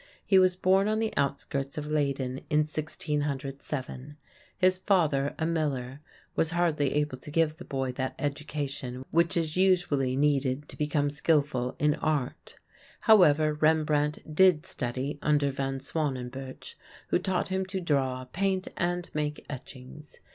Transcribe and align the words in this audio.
He 0.25 0.39
was 0.39 0.55
born 0.55 0.87
on 0.87 0.97
the 0.97 1.15
outskirts 1.15 1.77
of 1.77 1.85
Leyden 1.85 2.39
in 2.49 2.61
1607. 2.61 4.17
His 4.57 4.79
father, 4.79 5.35
a 5.37 5.45
miller, 5.45 6.01
was 6.35 6.49
hardly 6.49 6.95
able 6.95 7.17
to 7.19 7.29
give 7.29 7.57
the 7.57 7.65
boy 7.65 7.91
that 7.91 8.15
education 8.17 9.05
which 9.11 9.37
is 9.37 9.57
usually 9.57 10.15
needed 10.15 10.67
to 10.69 10.75
become 10.75 11.11
skilful 11.11 11.75
in 11.77 11.93
art. 11.93 12.55
However, 13.01 13.53
Rembrandt 13.53 14.33
did 14.35 14.65
study 14.65 15.19
under 15.21 15.51
Van 15.51 15.79
Swanenburch, 15.79 16.75
who 17.09 17.19
taught 17.19 17.49
him 17.49 17.63
to 17.67 17.79
draw, 17.79 18.25
paint, 18.25 18.69
and 18.77 19.07
make 19.13 19.45
etchings. 19.51 20.19